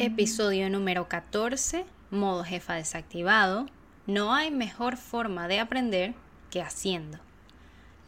Episodio 0.00 0.70
número 0.70 1.08
14, 1.08 1.84
modo 2.12 2.44
jefa 2.44 2.74
desactivado. 2.74 3.66
No 4.06 4.32
hay 4.32 4.52
mejor 4.52 4.96
forma 4.96 5.48
de 5.48 5.58
aprender 5.58 6.14
que 6.52 6.62
haciendo. 6.62 7.18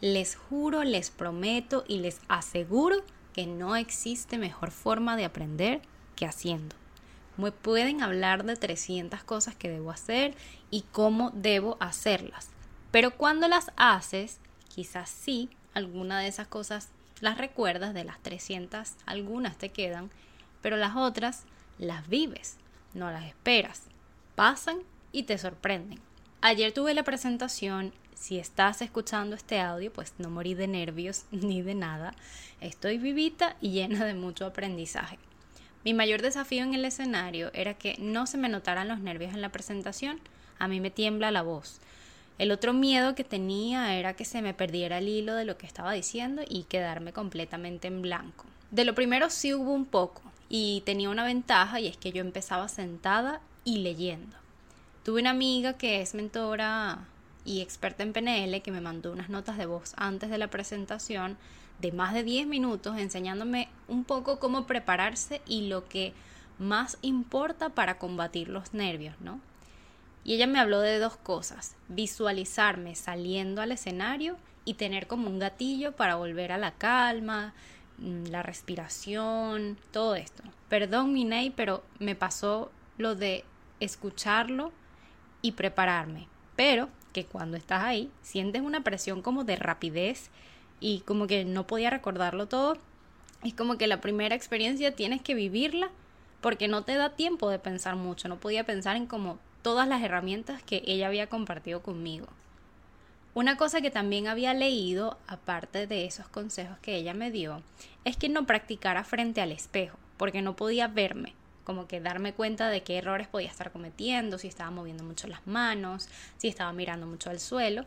Les 0.00 0.36
juro, 0.36 0.84
les 0.84 1.10
prometo 1.10 1.84
y 1.88 1.98
les 1.98 2.20
aseguro 2.28 2.98
que 3.32 3.48
no 3.48 3.74
existe 3.74 4.38
mejor 4.38 4.70
forma 4.70 5.16
de 5.16 5.24
aprender 5.24 5.82
que 6.14 6.26
haciendo. 6.26 6.76
Me 7.36 7.50
pueden 7.50 8.02
hablar 8.02 8.44
de 8.44 8.54
300 8.54 9.24
cosas 9.24 9.56
que 9.56 9.68
debo 9.68 9.90
hacer 9.90 10.36
y 10.70 10.82
cómo 10.92 11.32
debo 11.34 11.76
hacerlas. 11.80 12.50
Pero 12.92 13.16
cuando 13.16 13.48
las 13.48 13.72
haces, 13.76 14.38
quizás 14.68 15.10
sí, 15.10 15.50
alguna 15.74 16.20
de 16.20 16.28
esas 16.28 16.46
cosas 16.46 16.90
las 17.20 17.36
recuerdas, 17.36 17.94
de 17.94 18.04
las 18.04 18.20
300, 18.20 18.92
algunas 19.06 19.58
te 19.58 19.70
quedan, 19.70 20.08
pero 20.62 20.76
las 20.76 20.94
otras 20.94 21.46
las 21.80 22.08
vives, 22.08 22.56
no 22.92 23.10
las 23.10 23.24
esperas. 23.24 23.82
Pasan 24.34 24.78
y 25.12 25.24
te 25.24 25.38
sorprenden. 25.38 25.98
Ayer 26.42 26.72
tuve 26.72 26.94
la 26.94 27.02
presentación, 27.02 27.92
si 28.14 28.38
estás 28.38 28.82
escuchando 28.82 29.34
este 29.34 29.60
audio, 29.60 29.90
pues 29.90 30.12
no 30.18 30.28
morí 30.28 30.54
de 30.54 30.68
nervios 30.68 31.24
ni 31.30 31.62
de 31.62 31.74
nada. 31.74 32.14
Estoy 32.60 32.98
vivita 32.98 33.56
y 33.60 33.70
llena 33.70 34.04
de 34.04 34.14
mucho 34.14 34.44
aprendizaje. 34.44 35.18
Mi 35.82 35.94
mayor 35.94 36.20
desafío 36.20 36.62
en 36.62 36.74
el 36.74 36.84
escenario 36.84 37.50
era 37.54 37.74
que 37.74 37.96
no 37.98 38.26
se 38.26 38.36
me 38.36 38.50
notaran 38.50 38.88
los 38.88 39.00
nervios 39.00 39.32
en 39.32 39.40
la 39.40 39.48
presentación. 39.48 40.20
A 40.58 40.68
mí 40.68 40.80
me 40.80 40.90
tiembla 40.90 41.30
la 41.30 41.40
voz. 41.40 41.80
El 42.36 42.52
otro 42.52 42.74
miedo 42.74 43.14
que 43.14 43.24
tenía 43.24 43.96
era 43.96 44.14
que 44.14 44.26
se 44.26 44.42
me 44.42 44.52
perdiera 44.52 44.98
el 44.98 45.08
hilo 45.08 45.34
de 45.34 45.46
lo 45.46 45.56
que 45.56 45.66
estaba 45.66 45.92
diciendo 45.92 46.42
y 46.46 46.64
quedarme 46.64 47.14
completamente 47.14 47.88
en 47.88 48.02
blanco. 48.02 48.44
De 48.70 48.84
lo 48.84 48.94
primero 48.94 49.30
sí 49.30 49.54
hubo 49.54 49.72
un 49.72 49.86
poco, 49.86 50.22
y 50.50 50.82
tenía 50.84 51.08
una 51.08 51.24
ventaja 51.24 51.80
y 51.80 51.86
es 51.86 51.96
que 51.96 52.12
yo 52.12 52.20
empezaba 52.20 52.68
sentada 52.68 53.40
y 53.64 53.78
leyendo. 53.78 54.36
Tuve 55.04 55.22
una 55.22 55.30
amiga 55.30 55.78
que 55.78 56.02
es 56.02 56.14
mentora 56.14 57.06
y 57.44 57.62
experta 57.62 58.02
en 58.02 58.12
PNL 58.12 58.60
que 58.60 58.72
me 58.72 58.82
mandó 58.82 59.12
unas 59.12 59.30
notas 59.30 59.56
de 59.56 59.64
voz 59.64 59.94
antes 59.96 60.28
de 60.28 60.36
la 60.36 60.48
presentación 60.48 61.38
de 61.80 61.92
más 61.92 62.12
de 62.12 62.24
10 62.24 62.46
minutos 62.46 62.98
enseñándome 62.98 63.68
un 63.88 64.04
poco 64.04 64.38
cómo 64.38 64.66
prepararse 64.66 65.40
y 65.46 65.68
lo 65.68 65.88
que 65.88 66.12
más 66.58 66.98
importa 67.00 67.70
para 67.70 67.98
combatir 67.98 68.48
los 68.48 68.74
nervios, 68.74 69.14
¿no? 69.20 69.40
Y 70.24 70.34
ella 70.34 70.46
me 70.46 70.58
habló 70.58 70.80
de 70.80 70.98
dos 70.98 71.16
cosas, 71.16 71.76
visualizarme 71.88 72.94
saliendo 72.94 73.62
al 73.62 73.72
escenario 73.72 74.36
y 74.66 74.74
tener 74.74 75.06
como 75.06 75.28
un 75.28 75.38
gatillo 75.38 75.92
para 75.92 76.16
volver 76.16 76.52
a 76.52 76.58
la 76.58 76.72
calma, 76.72 77.54
la 78.00 78.42
respiración, 78.42 79.76
todo 79.92 80.14
esto. 80.14 80.42
Perdón, 80.68 81.12
Minei, 81.12 81.50
pero 81.50 81.82
me 81.98 82.14
pasó 82.14 82.70
lo 82.98 83.14
de 83.14 83.44
escucharlo 83.80 84.72
y 85.42 85.52
prepararme. 85.52 86.28
Pero 86.56 86.88
que 87.12 87.24
cuando 87.24 87.56
estás 87.56 87.82
ahí 87.84 88.10
sientes 88.22 88.62
una 88.62 88.82
presión 88.82 89.22
como 89.22 89.44
de 89.44 89.56
rapidez 89.56 90.30
y 90.80 91.00
como 91.00 91.26
que 91.26 91.44
no 91.44 91.66
podía 91.66 91.90
recordarlo 91.90 92.46
todo. 92.46 92.76
Es 93.42 93.54
como 93.54 93.78
que 93.78 93.86
la 93.86 94.00
primera 94.00 94.34
experiencia 94.34 94.94
tienes 94.94 95.22
que 95.22 95.34
vivirla 95.34 95.90
porque 96.40 96.68
no 96.68 96.84
te 96.84 96.94
da 96.94 97.10
tiempo 97.10 97.50
de 97.50 97.58
pensar 97.58 97.96
mucho. 97.96 98.28
No 98.28 98.38
podía 98.38 98.64
pensar 98.64 98.96
en 98.96 99.06
como 99.06 99.38
todas 99.62 99.88
las 99.88 100.02
herramientas 100.02 100.62
que 100.62 100.82
ella 100.86 101.06
había 101.06 101.28
compartido 101.28 101.82
conmigo. 101.82 102.26
Una 103.32 103.56
cosa 103.56 103.80
que 103.80 103.92
también 103.92 104.26
había 104.26 104.54
leído, 104.54 105.16
aparte 105.28 105.86
de 105.86 106.04
esos 106.04 106.26
consejos 106.26 106.78
que 106.80 106.96
ella 106.96 107.14
me 107.14 107.30
dio, 107.30 107.62
es 108.04 108.16
que 108.16 108.28
no 108.28 108.44
practicara 108.44 109.04
frente 109.04 109.40
al 109.40 109.52
espejo, 109.52 109.96
porque 110.16 110.42
no 110.42 110.56
podía 110.56 110.88
verme, 110.88 111.34
como 111.62 111.86
que 111.86 112.00
darme 112.00 112.32
cuenta 112.32 112.68
de 112.68 112.82
qué 112.82 112.98
errores 112.98 113.28
podía 113.28 113.48
estar 113.48 113.70
cometiendo, 113.70 114.36
si 114.36 114.48
estaba 114.48 114.72
moviendo 114.72 115.04
mucho 115.04 115.28
las 115.28 115.46
manos, 115.46 116.08
si 116.38 116.48
estaba 116.48 116.72
mirando 116.72 117.06
mucho 117.06 117.30
al 117.30 117.38
suelo. 117.38 117.84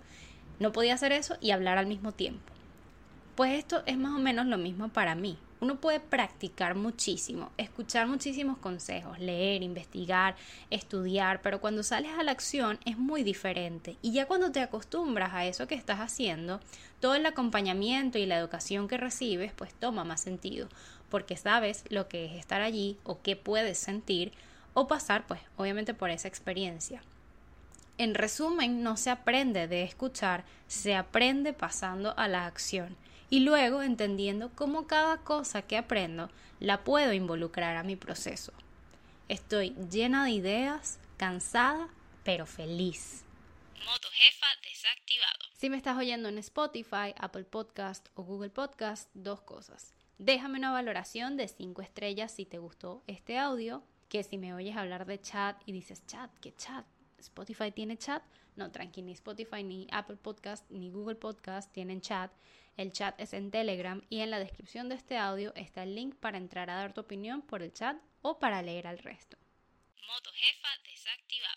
No 0.59 0.71
podía 0.71 0.93
hacer 0.93 1.11
eso 1.11 1.35
y 1.41 1.51
hablar 1.51 1.77
al 1.77 1.87
mismo 1.87 2.13
tiempo. 2.13 2.53
Pues 3.35 3.57
esto 3.57 3.81
es 3.87 3.97
más 3.97 4.13
o 4.13 4.19
menos 4.19 4.45
lo 4.45 4.59
mismo 4.59 4.89
para 4.89 5.15
mí. 5.15 5.39
Uno 5.59 5.77
puede 5.77 5.99
practicar 5.99 6.75
muchísimo, 6.75 7.51
escuchar 7.57 8.05
muchísimos 8.05 8.59
consejos, 8.59 9.17
leer, 9.17 9.63
investigar, 9.63 10.35
estudiar, 10.69 11.41
pero 11.41 11.59
cuando 11.59 11.81
sales 11.81 12.11
a 12.15 12.21
la 12.21 12.31
acción 12.31 12.77
es 12.85 12.99
muy 12.99 13.23
diferente. 13.23 13.97
Y 14.03 14.11
ya 14.11 14.27
cuando 14.27 14.51
te 14.51 14.61
acostumbras 14.61 15.33
a 15.33 15.45
eso 15.45 15.65
que 15.65 15.73
estás 15.73 15.99
haciendo, 15.99 16.59
todo 16.99 17.15
el 17.15 17.25
acompañamiento 17.25 18.19
y 18.19 18.27
la 18.27 18.37
educación 18.37 18.87
que 18.87 18.97
recibes 18.97 19.51
pues 19.53 19.73
toma 19.73 20.03
más 20.03 20.21
sentido, 20.21 20.67
porque 21.09 21.35
sabes 21.35 21.85
lo 21.89 22.07
que 22.07 22.25
es 22.25 22.33
estar 22.33 22.61
allí 22.61 22.99
o 23.03 23.23
qué 23.23 23.35
puedes 23.35 23.79
sentir 23.79 24.31
o 24.75 24.87
pasar 24.87 25.25
pues 25.25 25.39
obviamente 25.57 25.95
por 25.95 26.11
esa 26.11 26.27
experiencia. 26.27 27.01
En 27.97 28.13
resumen, 28.13 28.83
no 28.83 28.95
se 28.95 29.09
aprende 29.09 29.67
de 29.67 29.83
escuchar, 29.83 30.43
se 30.67 30.95
aprende 30.95 31.53
pasando 31.53 32.13
a 32.15 32.27
la 32.27 32.45
acción 32.45 32.95
y 33.33 33.39
luego 33.39 33.81
entendiendo 33.81 34.51
cómo 34.53 34.85
cada 34.85 35.17
cosa 35.17 35.63
que 35.63 35.75
aprendo 35.75 36.29
la 36.59 36.83
puedo 36.83 37.13
involucrar 37.13 37.77
a 37.77 37.83
mi 37.83 37.95
proceso. 37.95 38.53
Estoy 39.27 39.71
llena 39.89 40.25
de 40.25 40.29
ideas, 40.29 40.99
cansada, 41.17 41.89
pero 42.23 42.45
feliz. 42.45 43.25
Moto 43.87 44.07
jefa 44.11 44.45
desactivado. 44.63 45.39
Si 45.57 45.71
me 45.71 45.77
estás 45.77 45.97
oyendo 45.97 46.29
en 46.29 46.37
Spotify, 46.37 47.15
Apple 47.17 47.45
Podcast 47.45 48.07
o 48.13 48.21
Google 48.21 48.51
Podcast, 48.51 49.09
dos 49.15 49.41
cosas. 49.41 49.95
Déjame 50.19 50.59
una 50.59 50.71
valoración 50.71 51.35
de 51.35 51.47
5 51.47 51.81
estrellas 51.81 52.31
si 52.31 52.45
te 52.45 52.59
gustó 52.59 53.01
este 53.07 53.39
audio, 53.39 53.83
que 54.09 54.21
si 54.21 54.37
me 54.37 54.53
oyes 54.53 54.77
hablar 54.77 55.07
de 55.07 55.19
chat 55.19 55.59
y 55.65 55.71
dices 55.71 56.05
chat, 56.05 56.29
¿qué 56.39 56.53
chat? 56.55 56.85
Spotify 57.23 57.71
tiene 57.71 57.97
chat. 57.97 58.23
No, 58.55 58.71
tranqui, 58.71 59.01
ni 59.01 59.13
Spotify, 59.13 59.63
ni 59.63 59.87
Apple 59.91 60.17
Podcast, 60.17 60.69
ni 60.69 60.89
Google 60.89 61.15
Podcast 61.15 61.71
tienen 61.71 62.01
chat. 62.01 62.31
El 62.77 62.91
chat 62.91 63.19
es 63.19 63.33
en 63.33 63.51
Telegram 63.51 64.01
y 64.09 64.19
en 64.21 64.31
la 64.31 64.39
descripción 64.39 64.89
de 64.89 64.95
este 64.95 65.17
audio 65.17 65.53
está 65.55 65.83
el 65.83 65.95
link 65.95 66.15
para 66.15 66.37
entrar 66.37 66.69
a 66.69 66.75
dar 66.75 66.93
tu 66.93 67.01
opinión 67.01 67.41
por 67.41 67.61
el 67.61 67.71
chat 67.73 67.97
o 68.21 68.39
para 68.39 68.61
leer 68.61 68.87
al 68.87 68.97
resto. 68.99 69.37
Moto 70.07 70.31
jefa 70.33 70.69
desactivado. 70.89 71.52